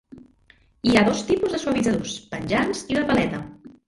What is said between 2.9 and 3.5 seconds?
i de paleta.